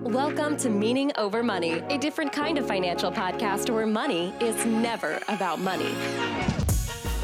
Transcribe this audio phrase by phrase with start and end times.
[0.00, 5.18] Welcome to Meaning Over Money, a different kind of financial podcast where money is never
[5.28, 5.94] about money.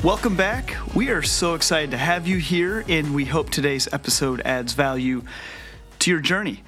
[0.02, 0.74] Welcome back.
[0.94, 5.22] We are so excited to have you here, and we hope today's episode adds value
[5.98, 6.64] to your journey.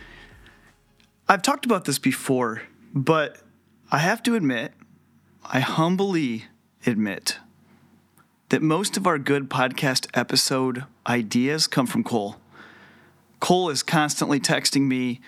[1.27, 2.63] I've talked about this before,
[2.93, 3.39] but
[3.91, 4.73] I have to admit,
[5.43, 6.45] I humbly
[6.85, 7.39] admit,
[8.51, 12.37] that most of our good podcast episode ideas come from Cole.
[13.41, 15.21] Cole is constantly texting me,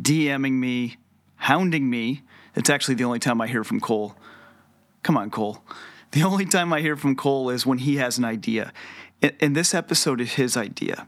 [0.00, 0.96] DMing me,
[1.36, 2.22] hounding me.
[2.54, 4.16] It's actually the only time I hear from Cole.
[5.02, 5.62] Come on, Cole.
[6.12, 8.72] The only time I hear from Cole is when he has an idea.
[9.22, 11.06] And this episode is his idea.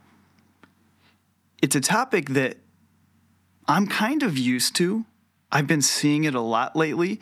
[1.63, 2.57] It's a topic that
[3.67, 5.05] I'm kind of used to.
[5.53, 7.21] I've been seeing it a lot lately.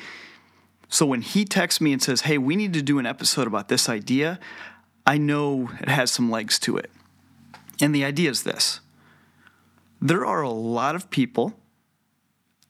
[0.88, 3.68] So when he texts me and says, hey, we need to do an episode about
[3.68, 4.38] this idea,
[5.06, 6.90] I know it has some legs to it.
[7.80, 8.80] And the idea is this
[10.00, 11.54] there are a lot of people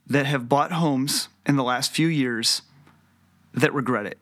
[0.06, 2.62] that have bought homes in the last few years
[3.52, 4.18] that regret it.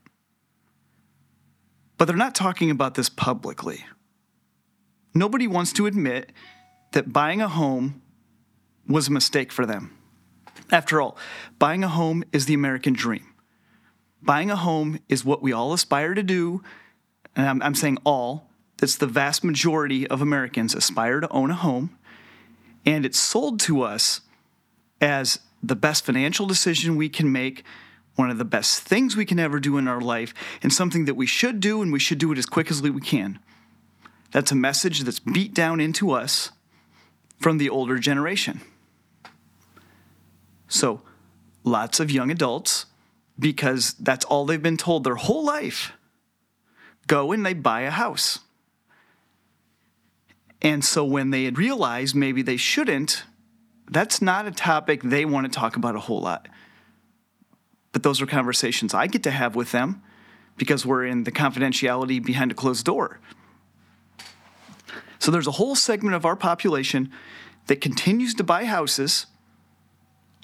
[1.98, 3.84] But they're not talking about this publicly.
[5.14, 6.32] Nobody wants to admit
[6.92, 8.02] that buying a home
[8.86, 9.96] was a mistake for them.
[10.70, 11.16] After all,
[11.58, 13.34] buying a home is the American dream.
[14.22, 16.62] Buying a home is what we all aspire to do,
[17.36, 21.54] and I'm, I'm saying all, that's the vast majority of Americans aspire to own a
[21.54, 21.96] home,
[22.86, 24.20] and it's sold to us
[25.00, 27.64] as the best financial decision we can make,
[28.14, 31.14] one of the best things we can ever do in our life, and something that
[31.14, 33.40] we should do, and we should do it as quick as we can.
[34.30, 36.52] That's a message that's beat down into us
[37.38, 38.60] from the older generation.
[40.68, 41.02] So,
[41.64, 42.86] lots of young adults,
[43.38, 45.92] because that's all they've been told their whole life,
[47.06, 48.40] go and they buy a house.
[50.62, 53.24] And so, when they realize maybe they shouldn't,
[53.90, 56.48] that's not a topic they want to talk about a whole lot.
[57.92, 60.02] But those are conversations I get to have with them
[60.56, 63.20] because we're in the confidentiality behind a closed door.
[65.19, 67.10] So there's a whole segment of our population
[67.66, 69.26] that continues to buy houses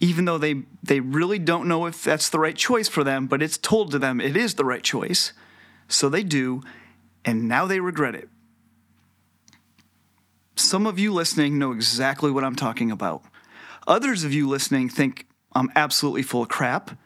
[0.02, 3.40] even though they they really don't know if that's the right choice for them, but
[3.40, 5.32] it's told to them it is the right choice.
[5.86, 6.62] So they do,
[7.24, 8.28] and now they regret it.
[10.56, 13.22] Some of you listening know exactly what I'm talking about.
[13.86, 16.98] Others of you listening think I'm absolutely full of crap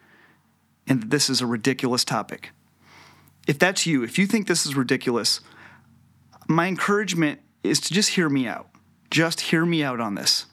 [0.87, 2.51] and that this is a ridiculous topic.
[3.47, 5.41] If that's you, if you think this is ridiculous,
[6.49, 8.69] my encouragement is to just hear me out.
[9.11, 10.47] Just hear me out on this.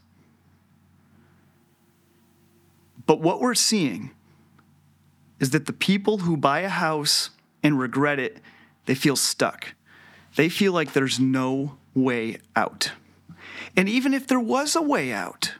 [3.06, 4.12] But what we're seeing
[5.40, 7.32] is that the people who buy a house
[7.62, 8.40] and regret it,
[8.86, 9.74] they feel stuck.
[10.36, 12.92] They feel like there's no way out.
[13.76, 15.54] And even if there was a way out,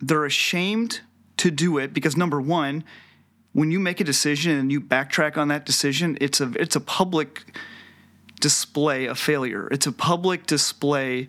[0.00, 1.00] they're ashamed
[1.38, 2.84] to do it because number one,
[3.52, 6.80] when you make a decision and you backtrack on that decision, it's a it's a
[6.80, 7.54] public
[8.40, 9.68] display of failure.
[9.70, 11.28] It's a public display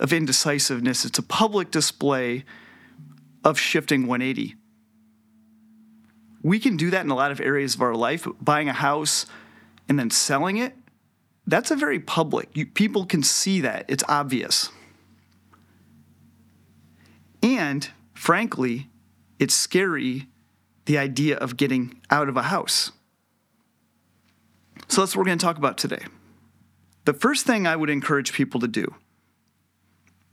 [0.00, 1.04] of indecisiveness.
[1.04, 2.44] It's a public display
[3.44, 4.56] of shifting 180.
[6.42, 8.26] We can do that in a lot of areas of our life.
[8.40, 9.26] Buying a house
[9.88, 10.74] and then selling it,
[11.46, 12.48] that's a very public.
[12.54, 14.70] You, people can see that, it's obvious.
[17.42, 18.88] And frankly,
[19.38, 20.26] it's scary
[20.86, 22.92] the idea of getting out of a house.
[24.88, 26.04] So that's what we're going to talk about today.
[27.04, 28.94] The first thing I would encourage people to do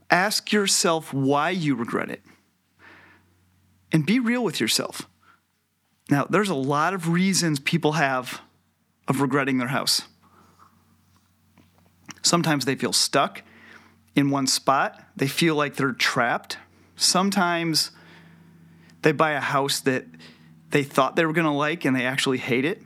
[0.09, 2.21] ask yourself why you regret it
[3.91, 5.07] and be real with yourself.
[6.09, 8.41] Now, there's a lot of reasons people have
[9.07, 10.03] of regretting their house.
[12.23, 13.43] Sometimes they feel stuck
[14.15, 16.57] in one spot, they feel like they're trapped.
[16.95, 17.91] Sometimes
[19.01, 20.05] they buy a house that
[20.69, 22.81] they thought they were going to like and they actually hate it.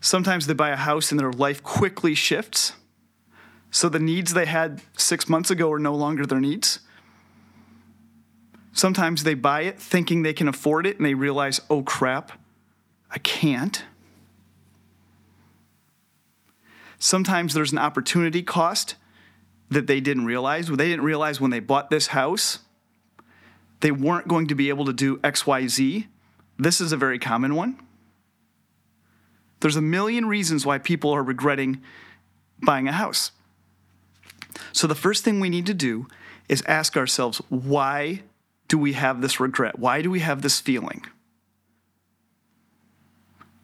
[0.00, 2.74] Sometimes they buy a house and their life quickly shifts.
[3.70, 6.80] So the needs they had six months ago are no longer their needs.
[8.72, 12.32] Sometimes they buy it thinking they can afford it and they realize, oh crap,
[13.10, 13.84] I can't.
[16.98, 18.96] Sometimes there's an opportunity cost
[19.70, 20.68] that they didn't realize.
[20.68, 22.60] They didn't realize when they bought this house,
[23.80, 26.06] they weren't going to be able to do XYZ.
[26.58, 27.78] This is a very common one.
[29.60, 31.82] There's a million reasons why people are regretting
[32.62, 33.32] buying a house.
[34.72, 36.06] So the first thing we need to do
[36.48, 38.22] is ask ourselves why
[38.68, 39.78] do we have this regret?
[39.78, 41.04] Why do we have this feeling?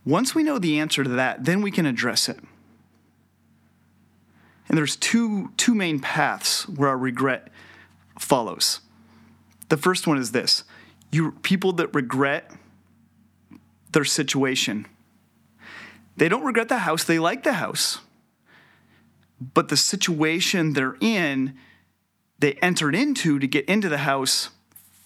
[0.05, 2.41] Once we know the answer to that, then we can address it.
[4.71, 7.49] And there's two, two main paths where our regret
[8.21, 8.79] follows.
[9.69, 10.63] The first one is this
[11.11, 12.53] you people that regret
[13.91, 14.87] their situation.
[16.17, 17.99] They don't regret the house, they like the house.
[19.41, 21.57] But the situation they're in,
[22.39, 24.51] they entered into to get into the house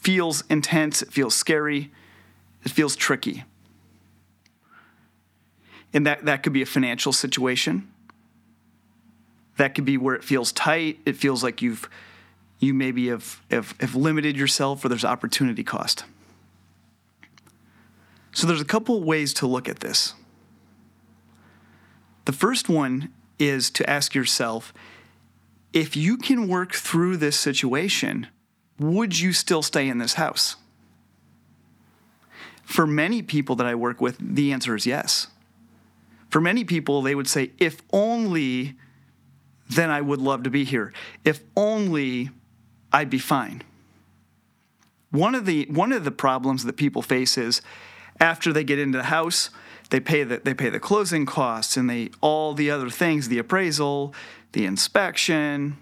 [0.00, 1.90] feels intense, it feels scary,
[2.64, 3.44] it feels tricky.
[5.94, 7.93] And that, that could be a financial situation.
[9.56, 10.98] That could be where it feels tight.
[11.06, 11.88] It feels like you've
[12.60, 16.04] you maybe have, have, have limited yourself or there's opportunity cost.
[18.32, 20.14] So there's a couple ways to look at this.
[22.24, 24.72] The first one is to ask yourself
[25.72, 28.28] if you can work through this situation,
[28.78, 30.56] would you still stay in this house?
[32.62, 35.28] For many people that I work with, the answer is yes.
[36.30, 38.76] For many people, they would say, if only,
[39.68, 40.92] then I would love to be here.
[41.24, 42.30] If only
[42.92, 43.62] I'd be fine.
[45.10, 47.62] One of the one of the problems that people face is
[48.20, 49.50] after they get into the house,
[49.90, 53.38] they pay the they pay the closing costs and they all the other things, the
[53.38, 54.14] appraisal,
[54.52, 55.76] the inspection,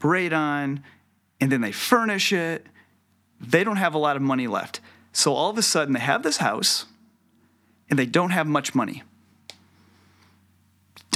[0.00, 0.82] radon,
[1.40, 2.66] and then they furnish it.
[3.40, 4.80] They don't have a lot of money left.
[5.12, 6.86] So all of a sudden they have this house
[7.88, 9.02] and they don't have much money.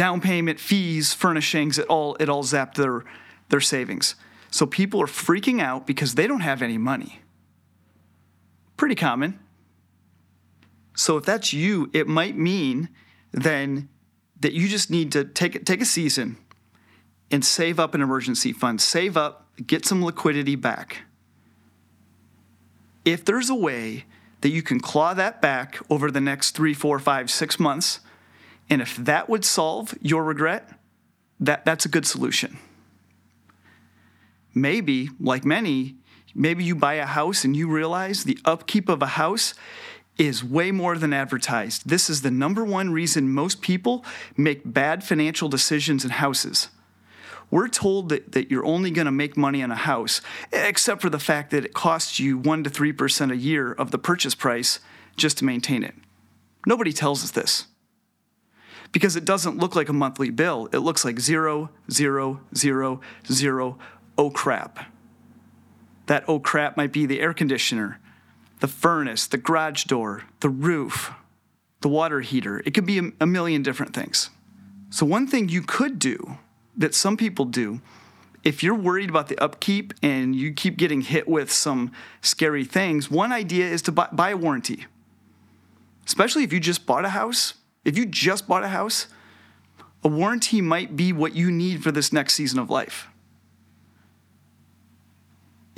[0.00, 3.04] Down payment, fees, furnishings, it all it all zapped their
[3.50, 4.14] their savings.
[4.50, 7.20] So people are freaking out because they don't have any money.
[8.78, 9.38] Pretty common.
[10.94, 12.88] So if that's you, it might mean
[13.32, 13.90] then
[14.40, 16.38] that you just need to take take a season
[17.30, 21.02] and save up an emergency fund, save up, get some liquidity back.
[23.04, 24.06] If there's a way
[24.40, 28.00] that you can claw that back over the next three, four, five, six months,
[28.70, 30.70] and if that would solve your regret,
[31.40, 32.56] that, that's a good solution.
[34.54, 35.96] Maybe, like many,
[36.34, 39.54] maybe you buy a house and you realize the upkeep of a house
[40.18, 41.88] is way more than advertised.
[41.88, 44.04] This is the number one reason most people
[44.36, 46.68] make bad financial decisions in houses.
[47.50, 50.20] We're told that, that you're only going to make money on a house,
[50.52, 53.98] except for the fact that it costs you 1% to 3% a year of the
[53.98, 54.78] purchase price
[55.16, 55.94] just to maintain it.
[56.66, 57.66] Nobody tells us this
[58.92, 60.68] because it doesn't look like a monthly bill.
[60.72, 63.00] It looks like zero, zero, zero,
[63.30, 63.78] zero.
[64.18, 64.86] Oh crap.
[66.06, 68.00] That oh crap might be the air conditioner,
[68.60, 71.12] the furnace, the garage door, the roof,
[71.80, 72.62] the water heater.
[72.66, 74.30] It could be a, million different things.
[74.90, 76.38] So, one thing you could do
[76.76, 77.80] that some people do,
[78.42, 81.92] if you're worried about the upkeep and you keep getting hit with some
[82.22, 84.86] scary things, one idea is to buy, buy a warranty.
[86.06, 87.54] Especially if you just bought a house.
[87.84, 89.06] If you just bought a house,
[90.02, 93.10] a warranty might be what you need for this next season of life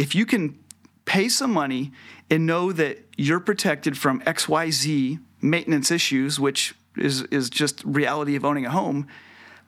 [0.02, 0.58] if you can
[1.04, 1.92] pay some money
[2.28, 8.44] and know that you're protected from XYZ maintenance issues, which is, is just reality of
[8.44, 9.06] owning a home,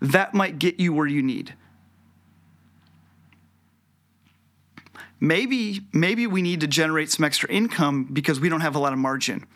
[0.00, 1.54] that might get you where you need.
[5.20, 8.92] Maybe, maybe we need to generate some extra income because we don't have a lot
[8.92, 9.46] of margin.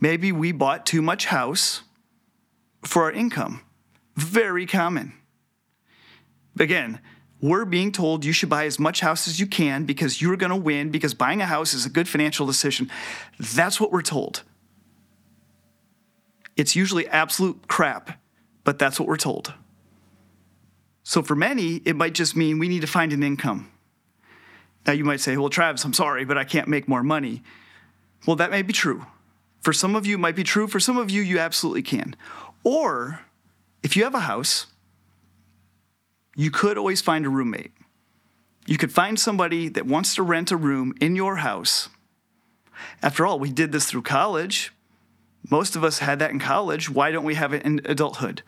[0.00, 1.82] Maybe we bought too much house
[2.86, 3.60] for our income.
[4.16, 5.12] Very common.
[6.58, 7.00] Again,
[7.40, 10.50] we're being told you should buy as much house as you can because you're going
[10.50, 12.90] to win because buying a house is a good financial decision.
[13.38, 14.42] That's what we're told.
[16.56, 18.18] It's usually absolute crap,
[18.64, 19.52] but that's what we're told.
[21.02, 23.70] So for many, it might just mean we need to find an income.
[24.86, 27.42] Now you might say, well, Travis, I'm sorry, but I can't make more money.
[28.26, 29.04] Well, that may be true.
[29.60, 30.66] For some of you, it might be true.
[30.66, 32.16] For some of you, you absolutely can.
[32.66, 33.20] Or
[33.84, 34.66] if you have a house,
[36.34, 37.70] you could always find a roommate.
[38.66, 41.88] You could find somebody that wants to rent a room in your house.
[43.04, 44.72] After all, we did this through college.
[45.48, 46.90] Most of us had that in college.
[46.90, 48.42] Why don't we have it in adulthood?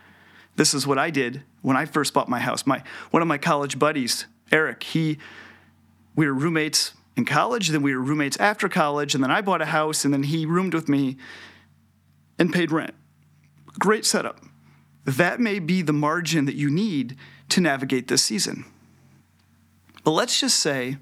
[0.57, 2.67] This is what I did when I first bought my house.
[2.67, 2.83] My
[3.13, 5.19] one of my college buddies, Eric, he
[6.17, 9.63] we were roommates in college, then we were roommates after college, and then I bought
[9.63, 11.19] a house and then he roomed with me
[12.37, 12.95] and paid rent.
[13.79, 14.41] Great setup.
[15.05, 17.17] That may be the margin that you need
[17.51, 18.65] to navigate this season.
[20.05, 20.99] But let's just say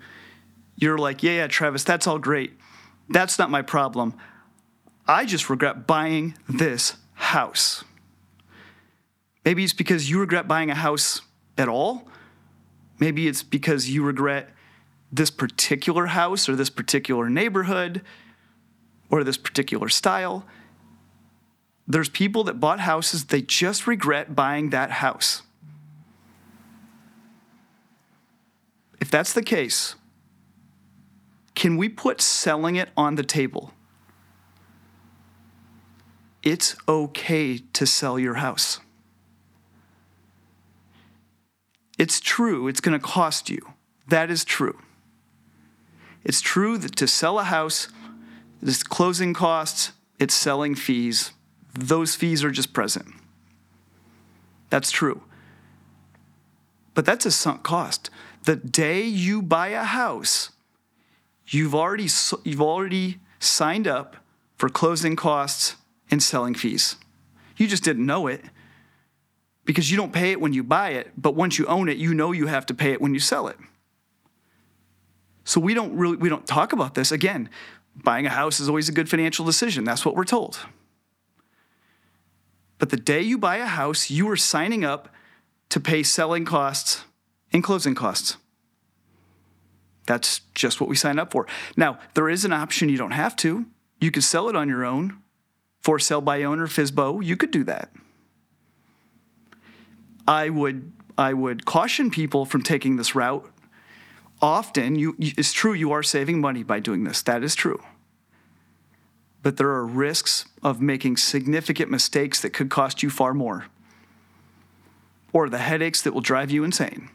[0.77, 2.53] you're like, yeah, yeah, Travis, that's all great.
[3.09, 4.15] That's not my problem.
[5.09, 7.85] I just regret buying this house.
[9.45, 11.23] Maybe it's because you regret buying a house
[11.57, 12.09] at all.
[12.99, 14.51] Maybe it's because you regret
[15.13, 18.03] this particular house or this particular neighborhood
[19.09, 20.45] or this particular style.
[21.89, 25.43] There's people that bought houses, they just regret buying that house.
[29.01, 29.95] If that's the case,
[31.55, 33.73] can we put selling it on the table?
[36.43, 38.81] It's okay to sell your house.
[41.99, 43.75] It's true, it's going to cost you.
[44.09, 44.79] That is true.
[46.25, 47.89] It's true that to sell a house,
[48.61, 51.31] it's closing costs, it's selling fees.
[51.77, 53.07] Those fees are just present.
[54.71, 55.23] That's true.
[56.95, 58.11] But that's a sunk cost.
[58.45, 60.51] The day you buy a house,
[61.47, 62.09] you've already
[62.45, 64.17] you've already signed up
[64.57, 65.77] for closing costs
[66.11, 66.97] and selling fees.
[67.57, 68.43] You just didn't know it
[69.65, 72.15] because you don't pay it when you buy it, but once you own it, you
[72.15, 73.59] know you have to pay it when you sell it.
[75.45, 77.51] So we don't really we don't talk about this again.
[77.95, 79.85] Buying a house is always a good financial decision.
[79.85, 80.59] That's what we're told.
[82.79, 85.09] But the day you buy a house, you are signing up
[85.71, 87.05] to pay selling costs
[87.53, 88.37] and closing costs.
[90.07, 91.47] That's just what we sign up for.
[91.77, 93.67] Now, there is an option you don't have to.
[94.01, 95.19] You could sell it on your own
[95.81, 97.25] for sale by owner, FSBO.
[97.25, 97.93] You could do that.
[100.29, 103.51] I would I would caution people from taking this route.
[104.43, 107.23] Often, you, it's true you are saving money by doing this.
[107.23, 107.83] That is true.
[109.47, 113.67] But there are risks of making significant mistakes that could cost you far more,
[115.33, 117.11] or the headaches that will drive you insane.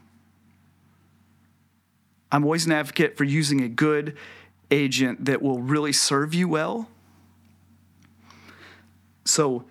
[2.31, 4.15] I'm always an advocate for using a good
[4.71, 6.87] agent that will really serve you well.
[9.25, 9.65] So,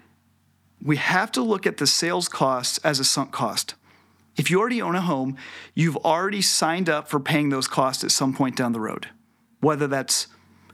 [0.82, 3.74] we have to look at the sales costs as a sunk cost.
[4.36, 5.38] If you already own a home,
[5.74, 9.08] you've already signed up for paying those costs at some point down the road,
[9.60, 10.26] whether that's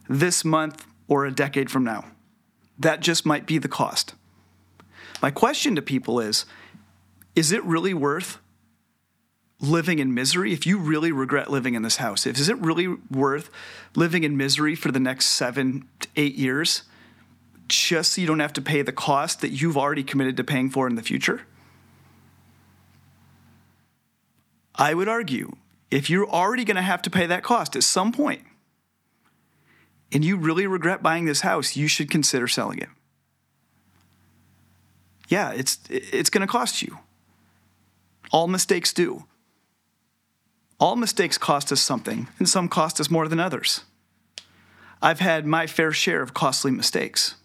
[0.08, 2.04] this month or a decade from now.
[2.78, 4.14] That just might be the cost.
[5.22, 6.44] My question to people is
[7.34, 8.38] Is it really worth
[9.60, 10.52] living in misery?
[10.52, 13.50] If you really regret living in this house, is it really worth
[13.94, 16.82] living in misery for the next seven to eight years?
[17.68, 20.70] just so you don't have to pay the cost that you've already committed to paying
[20.70, 21.42] for in the future?
[24.74, 25.56] I would argue
[25.90, 28.42] if you're already going to have to pay that cost at some point
[30.12, 32.88] and you really regret buying this house, you should consider selling it.
[35.28, 36.98] Yeah, it's it's going to cost you.
[38.30, 39.24] All mistakes do.
[40.78, 43.82] All mistakes cost us something, and some cost us more than others.
[45.02, 47.36] I've had my fair share of costly mistakes.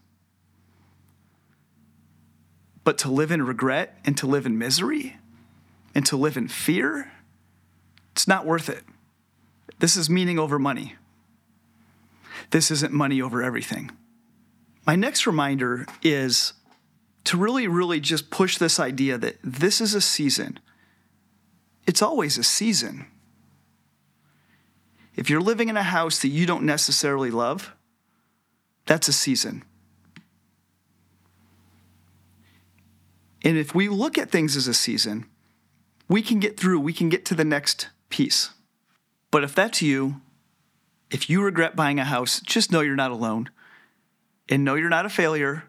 [2.83, 5.17] But to live in regret and to live in misery
[5.93, 7.11] and to live in fear,
[8.11, 8.83] it's not worth it.
[9.79, 10.95] This is meaning over money.
[12.49, 13.91] This isn't money over everything.
[14.85, 16.53] My next reminder is
[17.25, 20.59] to really, really just push this idea that this is a season.
[21.85, 23.05] It's always a season.
[25.15, 27.73] If you're living in a house that you don't necessarily love,
[28.85, 29.63] that's a season.
[33.43, 35.25] And if we look at things as a season,
[36.07, 38.51] we can get through, we can get to the next piece.
[39.31, 40.21] But if that's you,
[41.11, 43.49] if you regret buying a house, just know you're not alone.
[44.49, 45.65] And know you're not a failure.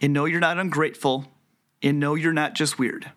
[0.00, 1.26] And know you're not ungrateful.
[1.82, 3.12] And know you're not just weird.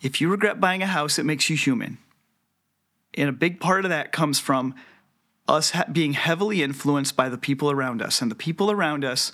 [0.00, 1.98] If you regret buying a house, it makes you human.
[3.14, 4.74] And a big part of that comes from
[5.48, 8.22] us being heavily influenced by the people around us.
[8.22, 9.32] And the people around us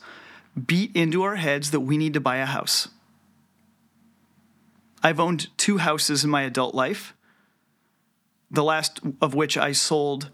[0.67, 2.89] beat into our heads that we need to buy a house.
[5.03, 7.15] I've owned two houses in my adult life,
[8.51, 10.31] the last of which I sold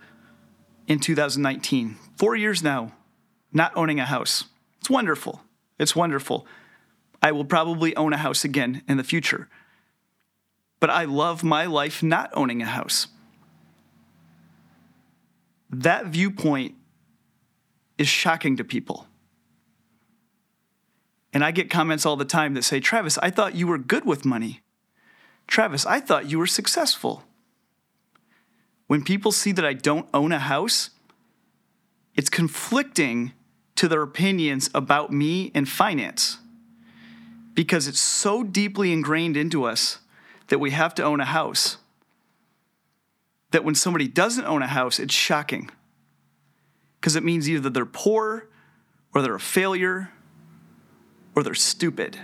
[0.87, 1.97] in 2019.
[2.17, 2.93] Four years now,
[3.53, 4.45] not owning a house.
[4.81, 5.43] It's wonderful.
[5.79, 6.47] It's wonderful.
[7.23, 9.49] I will probably own a house again in the future.
[10.81, 13.07] But I love my life not owning a house.
[15.71, 16.75] That viewpoint
[17.97, 19.07] is shocking to people.
[21.33, 24.05] And I get comments all the time that say, Travis, I thought you were good
[24.05, 24.61] with money.
[25.47, 27.23] Travis, I thought you were successful.
[28.93, 30.91] When people see that I don't own a house,
[32.15, 33.33] it's conflicting
[33.75, 36.37] to their opinions about me and finance
[37.55, 40.01] because it's so deeply ingrained into us
[40.49, 41.79] that we have to own a house
[43.53, 45.71] that when somebody doesn't own a house, it's shocking
[47.01, 48.47] because it means either they're poor
[49.15, 50.11] or they're a failure
[51.35, 52.19] or they're stupid.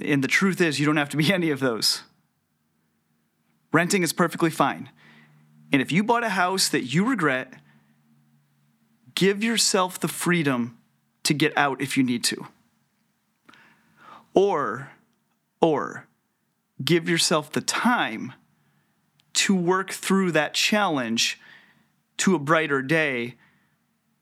[0.00, 2.04] And the truth is, you don't have to be any of those.
[3.72, 4.90] Renting is perfectly fine.
[5.72, 7.54] And if you bought a house that you regret,
[9.14, 10.78] give yourself the freedom
[11.24, 12.46] to get out if you need to.
[14.34, 14.90] Or,
[15.60, 16.06] or
[16.84, 18.32] give yourself the time
[19.34, 21.40] to work through that challenge
[22.18, 23.36] to a brighter day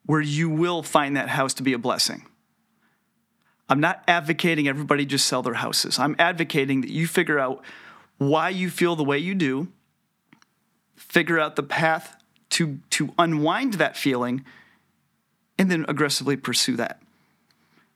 [0.07, 2.27] where you will find that house to be a blessing.
[3.69, 5.99] I'm not advocating everybody just sell their houses.
[5.99, 7.63] I'm advocating that you figure out
[8.21, 9.69] why you feel the way you do,
[10.95, 14.45] figure out the path to, to unwind that feeling,
[15.59, 17.01] and then aggressively pursue that.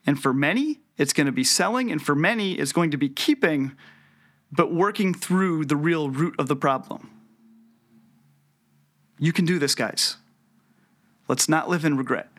[0.03, 3.07] And for many, it's going to be selling, and for many, it's going to be
[3.07, 3.73] keeping,
[4.51, 7.11] but working through the real root of the problem.
[9.19, 10.17] You can do this, guys.
[11.27, 12.29] Let's not live in regret.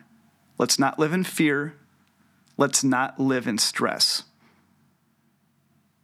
[0.57, 1.75] Let's not live in fear.
[2.57, 4.23] Let's not live in stress.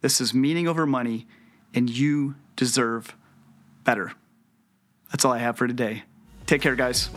[0.00, 1.26] This is meaning over money,
[1.74, 3.16] and you deserve
[3.84, 4.12] better.
[5.10, 6.04] That's all I have for today.
[6.46, 7.10] Take care, guys.